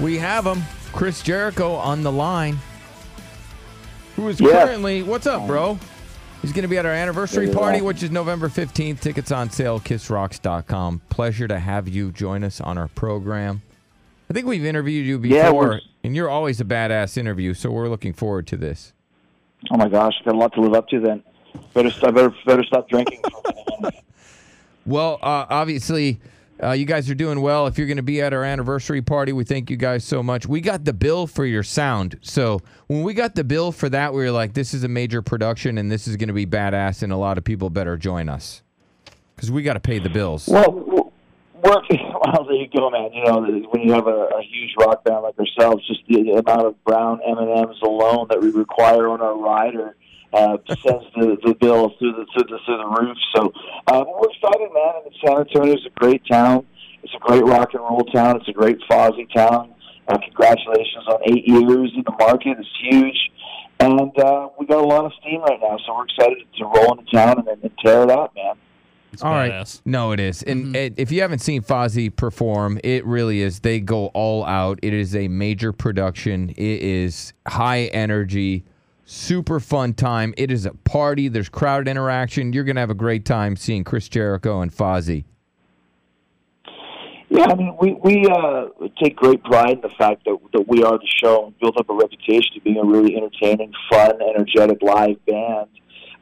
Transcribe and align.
We 0.00 0.18
have 0.18 0.46
him, 0.46 0.62
Chris 0.92 1.22
Jericho, 1.22 1.74
on 1.74 2.02
the 2.02 2.12
line. 2.12 2.58
Who 4.16 4.28
is 4.28 4.40
Yeah. 4.40 4.64
currently, 4.66 5.02
what's 5.02 5.26
up, 5.26 5.46
bro? 5.46 5.78
He's 6.42 6.52
going 6.52 6.62
to 6.62 6.68
be 6.68 6.78
at 6.78 6.86
our 6.86 6.92
anniversary 6.92 7.48
party, 7.50 7.80
which 7.80 8.02
is 8.02 8.10
November 8.12 8.48
15th. 8.48 9.00
Tickets 9.00 9.32
on 9.32 9.50
sale, 9.50 9.80
kissrocks.com. 9.80 11.02
Pleasure 11.08 11.48
to 11.48 11.58
have 11.58 11.88
you 11.88 12.12
join 12.12 12.44
us 12.44 12.60
on 12.60 12.78
our 12.78 12.88
program. 12.88 13.62
I 14.30 14.34
think 14.34 14.46
we've 14.46 14.64
interviewed 14.64 15.06
you 15.06 15.18
before, 15.18 15.54
we're- 15.68 15.80
and 16.04 16.14
you're 16.14 16.28
always 16.28 16.60
a 16.60 16.64
badass 16.64 17.16
interview, 17.16 17.54
so 17.54 17.70
we're 17.70 17.88
looking 17.88 18.12
forward 18.12 18.46
to 18.48 18.56
this. 18.56 18.92
Oh 19.72 19.76
my 19.76 19.88
gosh, 19.88 20.14
got 20.24 20.34
a 20.34 20.38
lot 20.38 20.52
to 20.54 20.60
live 20.60 20.74
up 20.74 20.88
to 20.88 21.00
then. 21.00 21.22
Better 21.74 21.90
stop. 21.90 22.14
Better, 22.14 22.32
better 22.46 22.62
stop 22.64 22.88
drinking. 22.88 23.20
Well, 24.86 25.18
uh, 25.22 25.44
obviously, 25.50 26.18
uh, 26.62 26.72
you 26.72 26.84
guys 26.84 27.08
are 27.10 27.14
doing 27.14 27.40
well. 27.40 27.66
If 27.66 27.78
you're 27.78 27.86
going 27.86 27.98
to 27.98 28.02
be 28.02 28.20
at 28.20 28.32
our 28.32 28.44
anniversary 28.44 29.02
party, 29.02 29.32
we 29.32 29.44
thank 29.44 29.70
you 29.70 29.76
guys 29.76 30.04
so 30.04 30.22
much. 30.22 30.46
We 30.46 30.60
got 30.60 30.84
the 30.84 30.92
bill 30.92 31.26
for 31.26 31.44
your 31.44 31.62
sound. 31.62 32.18
So 32.22 32.60
when 32.88 33.02
we 33.02 33.14
got 33.14 33.34
the 33.34 33.44
bill 33.44 33.72
for 33.72 33.88
that, 33.88 34.12
we 34.12 34.24
were 34.24 34.30
like, 34.30 34.54
this 34.54 34.74
is 34.74 34.84
a 34.84 34.88
major 34.88 35.22
production 35.22 35.78
and 35.78 35.90
this 35.90 36.08
is 36.08 36.16
going 36.16 36.28
to 36.28 36.34
be 36.34 36.46
badass, 36.46 37.02
and 37.02 37.12
a 37.12 37.16
lot 37.16 37.38
of 37.38 37.44
people 37.44 37.70
better 37.70 37.96
join 37.96 38.28
us 38.28 38.62
because 39.36 39.50
we 39.50 39.62
got 39.62 39.74
to 39.74 39.80
pay 39.80 39.98
the 39.98 40.10
bills. 40.10 40.48
well. 40.48 41.12
Well, 42.28 42.44
there 42.44 42.56
you 42.56 42.68
go, 42.68 42.90
man. 42.90 43.10
You 43.12 43.24
know, 43.24 43.40
when 43.70 43.82
you 43.82 43.92
have 43.92 44.06
a, 44.06 44.10
a 44.10 44.42
huge 44.42 44.74
rock 44.78 45.02
band 45.04 45.22
like 45.22 45.38
ourselves, 45.38 45.86
just 45.86 46.00
the 46.08 46.32
amount 46.32 46.66
of 46.66 46.84
brown 46.84 47.20
M 47.26 47.38
and 47.38 47.50
M's 47.50 47.80
alone 47.82 48.26
that 48.28 48.40
we 48.40 48.50
require 48.50 49.08
on 49.08 49.22
our 49.22 49.38
rider 49.38 49.96
uh, 50.32 50.58
sends 50.68 51.04
the, 51.16 51.38
the 51.42 51.54
bill 51.54 51.94
through 51.98 52.12
the 52.12 52.26
through 52.34 52.44
the, 52.48 52.58
through 52.66 52.76
the 52.76 53.00
roof. 53.00 53.16
So 53.34 53.52
uh, 53.86 54.04
we're 54.06 54.28
man. 54.78 55.02
And 55.04 55.14
San 55.24 55.38
Antonio 55.38 55.74
is 55.74 55.86
a 55.86 55.98
great 55.98 56.22
town. 56.30 56.66
It's 57.02 57.12
a 57.14 57.18
great 57.18 57.44
rock 57.44 57.70
and 57.74 57.82
roll 57.82 58.04
town. 58.12 58.36
It's 58.36 58.48
a 58.48 58.52
great 58.52 58.78
Fozzy 58.90 59.32
town. 59.34 59.74
Uh, 60.08 60.18
congratulations 60.18 61.06
on 61.06 61.20
eight 61.24 61.46
years 61.46 61.92
in 61.94 62.02
the 62.04 62.14
market. 62.18 62.56
It's 62.58 62.68
huge. 62.90 63.30
And 63.80 64.18
uh, 64.18 64.48
we 64.58 64.66
got 64.66 64.82
a 64.84 64.86
lot 64.86 65.04
of 65.04 65.12
steam 65.20 65.40
right 65.42 65.58
now, 65.60 65.76
so 65.86 65.94
we're 65.96 66.04
excited 66.04 66.38
to 66.58 66.64
roll 66.64 66.98
into 66.98 67.10
town 67.12 67.38
and, 67.38 67.62
and 67.62 67.70
tear 67.84 68.02
it 68.02 68.10
up, 68.10 68.34
man. 68.34 68.54
It's 69.12 69.22
All 69.22 69.32
right. 69.32 69.50
badass. 69.52 69.80
No, 69.84 70.12
it 70.12 70.20
is. 70.20 70.42
And 70.42 70.74
it, 70.74 70.94
if 70.96 71.12
you 71.12 71.22
haven't 71.22 71.38
seen 71.38 71.62
Fozzy 71.62 72.14
perform, 72.14 72.78
it 72.84 73.06
really 73.06 73.40
is. 73.40 73.60
They 73.60 73.80
go 73.80 74.06
all 74.08 74.44
out. 74.44 74.80
It 74.82 74.92
is 74.92 75.14
a 75.14 75.28
major 75.28 75.72
production. 75.72 76.50
It 76.50 76.82
is 76.82 77.32
high 77.46 77.84
energy, 77.84 78.64
super 79.08 79.58
fun 79.58 79.94
time. 79.94 80.34
It 80.36 80.50
is 80.50 80.66
a 80.66 80.72
party. 80.72 81.28
There's 81.28 81.48
crowd 81.48 81.88
interaction. 81.88 82.52
You're 82.52 82.64
going 82.64 82.76
to 82.76 82.80
have 82.80 82.90
a 82.90 82.94
great 82.94 83.24
time 83.24 83.56
seeing 83.56 83.82
Chris 83.82 84.08
Jericho 84.08 84.60
and 84.60 84.72
Fozzy. 84.72 85.24
Yeah, 87.30 87.46
I 87.50 87.54
mean, 87.56 87.76
we 87.78 87.92
we 87.92 88.26
uh, 88.26 88.68
take 89.02 89.14
great 89.16 89.44
pride 89.44 89.72
in 89.72 89.80
the 89.82 89.90
fact 89.98 90.24
that 90.24 90.38
that 90.54 90.66
we 90.66 90.82
are 90.82 90.98
the 90.98 91.08
show 91.22 91.46
and 91.46 91.58
built 91.58 91.78
up 91.78 91.90
a 91.90 91.94
reputation 91.94 92.56
of 92.56 92.64
being 92.64 92.78
a 92.78 92.84
really 92.84 93.16
entertaining, 93.16 93.70
fun, 93.90 94.12
energetic 94.22 94.78
live 94.82 95.24
band. 95.26 95.68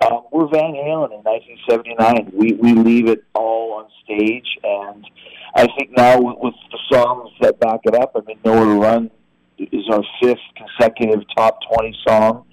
Um, 0.00 0.22
we're 0.32 0.48
Van 0.48 0.72
Halen 0.72 1.12
in 1.12 1.20
1979. 1.20 2.32
We 2.32 2.52
we 2.54 2.72
leave 2.72 3.08
it 3.08 3.22
all 3.34 3.74
on 3.74 3.90
stage, 4.02 4.46
and 4.62 5.06
I 5.54 5.66
think 5.76 5.90
now 5.94 6.22
with, 6.22 6.36
with 6.40 6.54
the 6.72 6.78
songs 6.90 7.30
that 7.42 7.60
back 7.60 7.80
it 7.84 7.94
up, 7.94 8.12
I 8.16 8.20
mean, 8.26 8.38
Nowhere 8.42 8.64
to 8.64 8.80
Run 8.80 9.10
is 9.58 9.84
our 9.90 10.02
fifth 10.22 10.38
consecutive 10.56 11.22
top 11.36 11.58
20 11.70 11.96
song, 12.08 12.46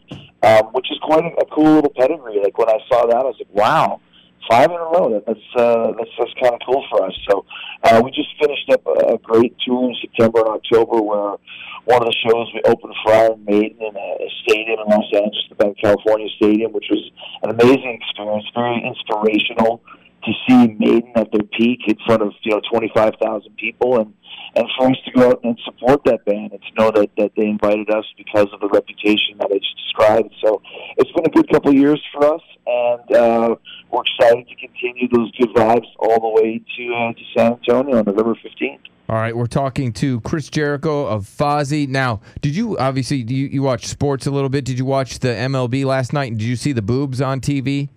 um, 0.44 0.66
which 0.74 0.88
is 0.92 0.98
quite 1.02 1.26
a, 1.26 1.46
cool 1.54 1.76
little 1.76 1.94
pedigree. 1.98 2.40
Like 2.44 2.58
when 2.58 2.70
I 2.70 2.80
saw 2.90 3.06
that, 3.08 3.18
I 3.18 3.24
was 3.24 3.36
like, 3.40 3.54
wow. 3.54 4.02
Five 4.50 4.72
in 4.72 4.76
a 4.76 4.90
row. 4.90 5.14
That, 5.14 5.24
that's 5.28 5.48
uh, 5.56 5.94
that's 5.96 6.10
that's 6.18 6.34
kind 6.42 6.56
of 6.56 6.60
cool 6.66 6.84
for 6.90 7.06
us. 7.06 7.14
So 7.30 7.46
uh, 7.84 8.02
we 8.04 8.10
just 8.10 8.30
finished 8.42 8.68
up 8.72 8.82
a, 8.88 9.14
a 9.14 9.18
great 9.20 9.56
tour 9.64 9.88
in 9.88 9.96
September 10.02 10.40
and 10.40 10.50
October, 10.50 11.00
where 11.00 11.38
one 11.86 12.02
of 12.02 12.10
the 12.10 12.16
shows 12.26 12.50
we 12.52 12.62
opened 12.66 12.94
for 13.06 13.14
Iron 13.14 13.46
Maiden 13.46 13.78
in 13.80 13.96
a, 13.96 14.10
a 14.18 14.30
stadium 14.44 14.80
in 14.82 14.88
Los 14.90 15.06
Angeles, 15.14 15.46
the 15.48 15.56
Bank 15.56 15.78
California 15.82 16.28
Stadium, 16.38 16.74
which 16.74 16.88
was 16.90 17.12
an 17.44 17.52
amazing 17.52 18.02
experience, 18.02 18.46
very 18.56 18.82
inspirational 18.82 19.80
to 20.26 20.32
see 20.48 20.76
Maiden 20.80 21.12
at 21.16 21.32
their 21.32 21.46
peak 21.58 21.82
in 21.88 21.98
front 22.06 22.22
of 22.22 22.34
you 22.44 22.52
know 22.52 22.62
twenty 22.72 22.92
five 22.94 23.14
thousand 23.22 23.56
people, 23.58 24.00
and 24.00 24.14
and 24.56 24.66
for 24.78 24.88
us 24.90 24.98
to 25.06 25.12
go 25.12 25.30
out 25.30 25.40
and 25.44 25.58
support 25.66 26.02
that 26.06 26.26
band 26.26 26.52
and 26.52 26.62
to 26.62 26.74
know 26.82 26.92
that 26.92 27.10
that 27.18 27.32
they 27.38 27.46
invited 27.46 27.90
us 27.90 28.06
because 28.18 28.48
of 28.54 28.60
the 28.60 28.70
reputation 28.70 29.38
that 29.38 29.50
I 29.52 29.58
just 29.58 29.91
described. 30.12 30.36
So 30.44 30.62
it's 30.98 31.12
been 31.12 31.26
a 31.26 31.30
good 31.30 31.50
couple 31.50 31.72
of 31.72 31.76
years 31.76 32.02
for 32.14 32.34
us, 32.34 32.42
and 32.66 33.16
uh, 33.16 33.56
we're 33.92 34.02
excited 34.02 34.48
to 34.48 34.56
continue 34.56 35.08
those 35.12 35.32
good 35.38 35.50
vibes 35.56 35.88
all 36.00 36.20
the 36.20 36.42
way 36.42 36.62
to 36.78 36.94
uh, 36.94 37.14
to 37.14 37.22
San 37.36 37.54
Antonio 37.54 37.98
on 37.98 38.06
November 38.06 38.36
fifteenth. 38.42 38.82
All 39.10 39.18
right, 39.18 39.36
we're 39.36 39.48
talking 39.48 39.92
to 39.94 40.22
Chris 40.22 40.50
Jericho 40.50 41.06
of 41.06 41.26
Fozzy. 41.26 41.88
Now, 41.88 42.22
did 42.42 42.56
you 42.56 42.78
obviously 42.78 43.18
you, 43.18 43.48
you 43.48 43.62
watch 43.62 43.88
sports 43.88 44.26
a 44.26 44.32
little 44.32 44.50
bit? 44.50 44.64
Did 44.64 44.80
you 44.80 44.86
watch 44.86 45.20
the 45.20 45.30
MLB 45.30 45.84
last 45.84 46.14
night? 46.14 46.32
Did 46.38 46.44
you 46.44 46.56
see 46.56 46.72
the 46.72 46.82
boobs 46.82 47.20
on 47.20 47.42
TV? 47.42 47.90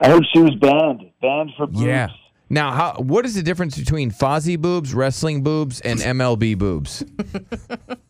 I 0.00 0.10
heard 0.10 0.24
she 0.32 0.40
was 0.40 0.54
banned, 0.56 1.10
banned 1.20 1.50
for 1.56 1.66
boobs. 1.66 1.82
Yeah. 1.82 2.08
Now, 2.48 2.70
how 2.70 2.92
what 2.98 3.24
is 3.24 3.34
the 3.34 3.42
difference 3.42 3.76
between 3.76 4.12
Fozzy 4.12 4.56
boobs, 4.56 4.94
wrestling 4.94 5.42
boobs, 5.42 5.80
and 5.80 5.98
MLB 5.98 6.56
boobs? 6.56 7.04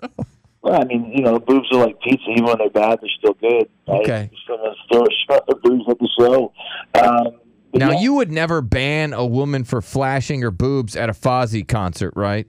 Well, 0.67 0.83
I 0.83 0.85
mean, 0.85 1.13
you 1.15 1.23
know, 1.23 1.39
boobs 1.39 1.69
are 1.73 1.87
like 1.87 2.01
pizza. 2.01 2.29
Even 2.29 2.47
when 2.47 2.59
they're 2.59 2.69
bad, 2.71 2.99
they're 3.01 3.09
still 3.19 3.35
good. 3.35 3.69
Right? 3.87 4.01
Okay. 4.01 4.31
Still 4.43 4.57
gonna 4.57 4.75
throw 4.91 5.37
a 5.49 5.55
boobs 5.55 5.85
at 5.89 5.97
the 6.01 6.09
show. 6.19 6.53
Um, 7.01 7.39
Now, 7.73 7.93
yeah. 7.93 8.01
you 8.01 8.15
would 8.15 8.33
never 8.33 8.61
ban 8.63 9.13
a 9.13 9.25
woman 9.25 9.63
for 9.63 9.81
flashing 9.81 10.43
her 10.43 10.51
boobs 10.51 10.97
at 10.97 11.09
a 11.09 11.13
Fozzy 11.13 11.67
concert, 11.67 12.15
right? 12.17 12.49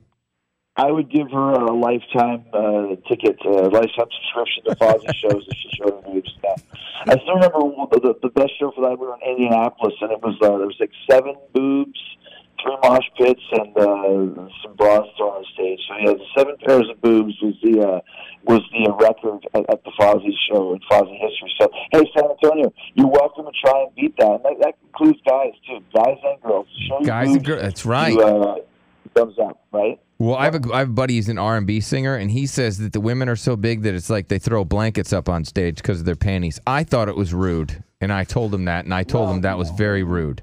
I 0.78 0.89
would 0.89 1.11
give 1.11 1.29
her 1.29 1.51
a 1.51 1.73
lifetime 1.75 2.45
uh, 2.53 2.95
ticket, 3.07 3.38
a 3.45 3.69
lifetime 3.69 4.07
subscription 4.09 4.63
to 4.66 4.75
Fozzy 4.78 5.13
shows 5.22 5.45
if 5.47 5.57
she 5.61 5.69
showed 5.78 5.94
her 6.03 6.11
boobs. 6.11 6.34
I 7.05 7.19
still 7.22 7.35
remember 7.35 7.59
the, 7.91 7.99
the, 7.99 8.13
the 8.23 8.29
best 8.29 8.57
show 8.59 8.72
for 8.72 8.81
that. 8.81 8.97
We 8.97 9.05
were 9.05 9.16
in 9.22 9.29
Indianapolis, 9.29 9.94
and 10.01 10.11
it 10.11 10.22
was 10.23 10.35
uh, 10.41 10.57
there 10.57 10.66
was 10.66 10.78
like 10.79 10.91
seven 11.09 11.35
boobs, 11.53 11.99
three 12.62 12.78
mosh 12.84 13.06
pits, 13.18 13.41
and 13.51 13.78
uh, 13.78 14.50
some 14.63 14.75
bras 14.75 15.06
thrown 15.18 15.38
on 15.38 15.45
stage. 15.53 15.79
So 15.88 15.95
yeah, 15.97 16.13
the 16.13 16.25
seven 16.38 16.56
pairs 16.66 16.88
of 16.90 17.01
boobs 17.01 17.34
was 17.41 17.56
the 17.63 17.81
uh, 17.81 18.00
was 18.45 18.62
the 18.72 18.91
record 19.00 19.45
at, 19.53 19.69
at 19.69 19.84
the 19.84 19.91
Fozzy 20.00 20.34
show 20.50 20.73
in 20.73 20.79
Fozzy 20.90 21.17
history. 21.19 21.53
So 21.59 21.69
hey, 21.91 22.03
San 22.16 22.29
Antonio, 22.29 22.73
you're 22.96 23.07
welcome 23.07 23.46
to 23.46 23.51
try 23.63 23.84
and 23.84 23.96
beat 23.96 24.16
that. 24.17 24.31
And 24.31 24.44
that, 24.46 24.56
that 24.62 24.75
includes 24.85 25.19
guys 25.28 25.53
too, 25.67 25.79
guys 25.94 26.17
and 26.23 26.41
girls. 26.41 26.67
Show 26.88 27.01
Guys 27.03 27.29
and 27.29 27.46
girls. 27.46 27.62
That's 27.62 27.85
right. 27.85 28.17
uh, 28.17 28.56
thumbs 29.16 29.38
up, 29.40 29.62
right? 29.72 30.00
Well, 30.19 30.35
I 30.35 30.46
have 30.46 30.56
a, 30.56 30.73
I 30.73 30.79
have 30.79 30.90
a 30.90 30.94
buddy. 30.94 31.16
He's 31.16 31.29
an 31.29 31.38
R 31.38 31.57
and 31.57 31.67
B 31.67 31.79
singer, 31.79 32.16
and 32.16 32.31
he 32.31 32.47
says 32.47 32.79
that 32.79 32.94
the 32.94 33.00
women 33.00 33.29
are 33.29 33.35
so 33.35 33.56
big 33.56 33.84
that 33.84 33.94
it's 33.94 34.09
like 34.09 34.29
they 34.29 34.40
throw 34.40 34.66
blankets 34.66 35.13
up 35.13 35.29
on 35.29 35.46
stage 35.46 35.78
because 35.78 36.00
of 36.00 36.06
their 36.06 36.16
panties. 36.16 36.59
I 36.66 36.84
thought 36.84 37.07
it 37.07 37.16
was 37.16 37.34
rude, 37.34 37.84
and 38.01 38.12
I 38.12 38.23
told 38.23 38.53
him 38.53 38.66
that, 38.66 38.85
and 38.85 38.94
I 38.94 39.03
told 39.03 39.29
him 39.29 39.41
that 39.41 39.57
was 39.57 39.69
very 39.72 40.03
rude. 40.03 40.41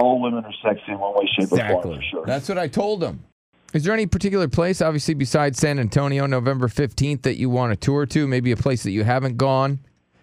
All 0.00 0.20
women 0.20 0.44
are 0.44 0.52
sexy 0.62 0.92
in 0.92 0.98
one 0.98 1.14
way, 1.14 1.28
shape, 1.38 1.52
or 1.52 1.58
form, 1.82 1.96
for 1.96 2.02
sure. 2.10 2.26
That's 2.26 2.48
what 2.48 2.58
I 2.58 2.68
told 2.68 3.02
him. 3.02 3.24
Is 3.72 3.84
there 3.84 3.94
any 3.94 4.06
particular 4.06 4.48
place, 4.48 4.82
obviously 4.82 5.14
besides 5.14 5.58
San 5.58 5.78
Antonio, 5.78 6.26
November 6.26 6.66
fifteenth, 6.68 7.22
that 7.22 7.36
you 7.36 7.48
want 7.50 7.72
to 7.72 7.76
tour 7.76 8.06
to? 8.06 8.26
Maybe 8.26 8.50
a 8.50 8.56
place 8.56 8.82
that 8.82 8.90
you 8.90 9.04
haven't 9.04 9.36
gone 9.36 9.78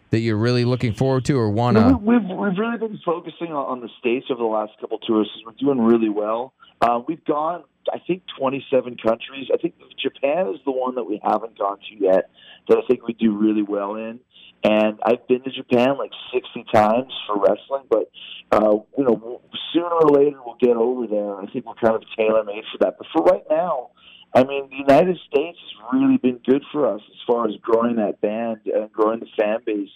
that 0.09 0.19
you're 0.19 0.37
really 0.37 0.63
looking 0.65 0.93
forward 0.93 1.25
to, 1.25 1.37
or 1.37 1.49
want 1.49 1.77
to? 1.77 1.97
we- 1.97 2.17
we've 2.17 2.27
we've 2.37 2.57
really 2.57 2.77
been 2.77 2.99
focusing 3.05 3.47
on, 3.47 3.65
on 3.65 3.81
the 3.81 3.89
states 3.99 4.27
over 4.31 4.39
the 4.39 4.45
last 4.45 4.71
couple 4.81 4.97
tours. 4.99 5.29
We're 5.45 5.51
doing 5.53 5.79
really 5.79 6.09
well. 6.09 6.53
Uh, 6.81 6.99
we've 7.07 7.23
gone, 7.25 7.63
I 7.91 7.99
think, 8.05 8.23
27 8.39 8.97
countries. 8.97 9.47
I 9.53 9.57
think 9.57 9.75
Japan 10.01 10.47
is 10.53 10.59
the 10.65 10.71
one 10.71 10.95
that 10.95 11.03
we 11.05 11.19
haven't 11.23 11.57
gone 11.57 11.77
to 11.89 11.95
yet. 12.03 12.29
That 12.69 12.77
I 12.77 12.81
think 12.87 13.07
we 13.07 13.13
do 13.13 13.35
really 13.37 13.63
well 13.63 13.95
in. 13.95 14.19
And 14.63 14.99
I've 15.05 15.25
been 15.27 15.43
to 15.43 15.51
Japan 15.51 15.97
like 15.97 16.11
60 16.33 16.65
times 16.73 17.13
for 17.27 17.39
wrestling, 17.39 17.83
but 17.89 18.09
uh, 18.51 18.77
you 18.97 19.03
know, 19.03 19.36
sooner 19.73 19.87
or 19.87 20.09
later 20.09 20.37
we'll 20.45 20.57
get 20.59 20.77
over 20.77 21.07
there. 21.07 21.35
I 21.35 21.45
think 21.47 21.65
we're 21.65 21.75
kind 21.75 21.95
of 21.95 22.03
tailor 22.17 22.43
made 22.43 22.63
for 22.71 22.77
that. 22.79 22.95
But 22.97 23.07
for 23.13 23.23
right 23.23 23.43
now, 23.49 23.89
I 24.33 24.43
mean, 24.43 24.69
the 24.69 24.77
United 24.77 25.17
States 25.27 25.57
has 25.57 25.93
really 25.93 26.17
been 26.17 26.39
good 26.45 26.63
for 26.71 26.93
us 26.93 27.01
as 27.09 27.19
far 27.25 27.47
as 27.47 27.55
growing 27.61 27.95
that 27.95 28.21
band 28.21 28.59
and 28.65 28.91
growing 28.91 29.19
the 29.19 29.27
fan 29.37 29.59
base 29.65 29.89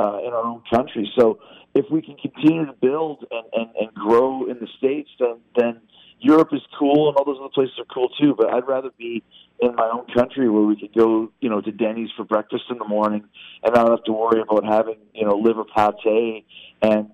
uh, 0.00 0.18
in 0.26 0.32
our 0.32 0.44
own 0.44 0.62
country. 0.72 1.10
So 1.18 1.38
if 1.74 1.86
we 1.90 2.00
can 2.02 2.16
continue 2.16 2.66
to 2.66 2.72
build 2.72 3.24
and, 3.30 3.46
and, 3.52 3.70
and 3.78 3.94
grow 3.94 4.48
in 4.48 4.58
the 4.58 4.68
states, 4.78 5.10
then 5.18 5.36
then 5.56 5.80
Europe 6.24 6.48
is 6.52 6.62
cool 6.78 7.08
and 7.08 7.16
all 7.18 7.24
those 7.24 7.36
other 7.38 7.50
places 7.50 7.78
are 7.78 7.84
cool 7.92 8.08
too, 8.20 8.34
but 8.36 8.52
I'd 8.52 8.66
rather 8.66 8.88
be 8.96 9.22
in 9.60 9.74
my 9.74 9.90
own 9.92 10.06
country 10.14 10.48
where 10.48 10.62
we 10.62 10.74
could 10.74 10.94
go, 10.94 11.30
you 11.40 11.50
know, 11.50 11.60
to 11.60 11.70
Denny's 11.70 12.08
for 12.16 12.24
breakfast 12.24 12.64
in 12.70 12.78
the 12.78 12.86
morning 12.86 13.24
and 13.62 13.74
not 13.74 13.90
have 13.90 14.02
to 14.04 14.12
worry 14.12 14.40
about 14.40 14.64
having, 14.64 14.96
you 15.12 15.26
know, 15.26 15.36
liver 15.36 15.64
pate 15.64 16.46
and, 16.80 17.10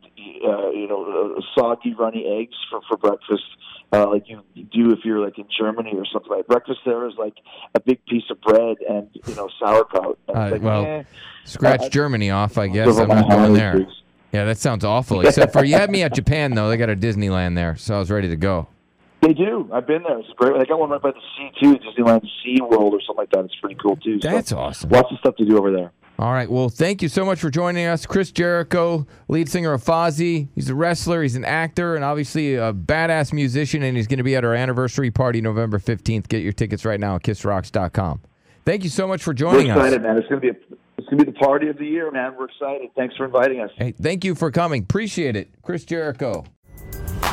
uh, 0.46 0.70
you 0.70 0.86
know, 0.88 1.34
uh, 1.36 1.40
soggy, 1.56 1.92
runny 1.94 2.24
eggs 2.40 2.54
for, 2.70 2.80
for 2.88 2.96
breakfast. 2.96 3.42
Uh, 3.92 4.08
like 4.08 4.28
you 4.28 4.40
do 4.72 4.92
if 4.92 5.00
you're 5.04 5.18
like 5.18 5.36
in 5.36 5.46
Germany 5.58 5.90
or 5.96 6.04
something 6.12 6.30
like 6.30 6.46
breakfast 6.46 6.78
there 6.86 7.08
is 7.08 7.14
like 7.18 7.34
a 7.74 7.80
big 7.80 7.98
piece 8.06 8.22
of 8.30 8.40
bread 8.40 8.76
and 8.88 9.08
you 9.26 9.34
know 9.34 9.48
sauerkraut. 9.58 10.16
Uh, 10.28 10.50
like, 10.52 10.62
well, 10.62 10.84
eh, 10.84 11.02
Scratch 11.44 11.82
I- 11.82 11.88
Germany 11.88 12.30
off, 12.30 12.56
I 12.56 12.68
guess. 12.68 12.96
I'm 12.96 13.08
not 13.08 13.28
going 13.28 13.54
there. 13.54 13.84
Yeah, 14.30 14.44
that 14.44 14.58
sounds 14.58 14.84
awful. 14.84 15.22
Except 15.22 15.52
for 15.52 15.64
you 15.64 15.74
had 15.74 15.90
me 15.90 16.04
at 16.04 16.14
Japan 16.14 16.54
though. 16.54 16.68
They 16.68 16.76
got 16.76 16.88
a 16.88 16.94
Disneyland 16.94 17.56
there, 17.56 17.74
so 17.74 17.96
I 17.96 17.98
was 17.98 18.12
ready 18.12 18.28
to 18.28 18.36
go. 18.36 18.68
They 19.22 19.34
do. 19.34 19.68
I've 19.72 19.86
been 19.86 20.02
there. 20.02 20.18
It's 20.18 20.28
great. 20.36 20.58
They 20.58 20.64
got 20.64 20.78
one 20.78 20.90
right 20.90 21.00
by 21.02 21.10
the 21.10 21.20
sea 21.36 21.50
too, 21.62 21.74
Disneyland 21.78 22.22
Sea 22.42 22.58
World 22.62 22.94
or 22.94 23.00
something 23.06 23.16
like 23.16 23.30
that. 23.30 23.44
It's 23.44 23.54
pretty 23.60 23.76
cool 23.76 23.96
too. 23.96 24.18
So 24.20 24.30
That's 24.30 24.50
awesome. 24.52 24.90
Lots 24.90 25.12
of 25.12 25.18
stuff 25.18 25.36
to 25.36 25.44
do 25.44 25.58
over 25.58 25.70
there. 25.70 25.92
All 26.18 26.32
right. 26.32 26.50
Well, 26.50 26.68
thank 26.68 27.00
you 27.00 27.08
so 27.08 27.24
much 27.24 27.40
for 27.40 27.48
joining 27.50 27.86
us, 27.86 28.04
Chris 28.04 28.30
Jericho, 28.30 29.06
lead 29.28 29.48
singer 29.48 29.72
of 29.72 29.82
Fozzy. 29.82 30.48
He's 30.54 30.68
a 30.68 30.74
wrestler, 30.74 31.22
he's 31.22 31.34
an 31.36 31.46
actor, 31.46 31.96
and 31.96 32.04
obviously 32.04 32.56
a 32.56 32.72
badass 32.74 33.32
musician. 33.32 33.82
And 33.82 33.96
he's 33.96 34.06
going 34.06 34.18
to 34.18 34.22
be 34.24 34.36
at 34.36 34.44
our 34.44 34.54
anniversary 34.54 35.10
party 35.10 35.40
November 35.40 35.78
fifteenth. 35.78 36.28
Get 36.28 36.42
your 36.42 36.52
tickets 36.52 36.84
right 36.84 37.00
now 37.00 37.14
at 37.16 37.22
KissRocks.com. 37.22 38.20
Thank 38.66 38.84
you 38.84 38.90
so 38.90 39.06
much 39.06 39.22
for 39.22 39.32
joining 39.32 39.68
We're 39.68 39.74
joining 39.74 39.80
us. 39.80 39.86
excited, 39.94 40.02
man. 40.02 40.18
It's 40.18 40.28
gonna 40.28 40.40
be 40.42 40.48
a, 40.50 40.56
it's 40.98 41.08
gonna 41.08 41.24
be 41.24 41.30
the 41.32 41.38
party 41.38 41.68
of 41.68 41.78
the 41.78 41.86
year, 41.86 42.10
man. 42.10 42.34
We're 42.38 42.46
excited. 42.46 42.90
Thanks 42.96 43.16
for 43.16 43.24
inviting 43.24 43.60
us. 43.60 43.70
Hey, 43.76 43.92
thank 43.92 44.22
you 44.24 44.34
for 44.34 44.50
coming. 44.50 44.82
Appreciate 44.82 45.36
it, 45.36 45.48
Chris 45.62 45.84
Jericho. 45.86 46.44